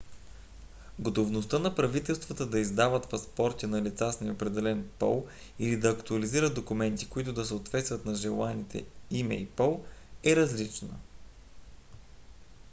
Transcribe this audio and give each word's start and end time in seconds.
готовността 0.99 1.59
на 1.59 1.75
правителствата 1.75 2.45
да 2.45 2.59
издават 2.59 3.09
паспорти 3.09 3.67
на 3.67 3.81
лица 3.81 4.13
с 4.13 4.21
неопределен 4.21 4.89
пол 4.99 5.27
x 5.27 5.29
или 5.59 5.77
да 5.77 5.89
актуализират 5.91 6.55
документи 6.55 7.09
които 7.09 7.33
да 7.33 7.45
съответстват 7.45 8.05
на 8.05 8.15
желаните 8.15 8.85
име 9.11 9.33
и 9.33 9.45
пол 9.45 9.85
е 10.25 10.35
различна 10.35 10.89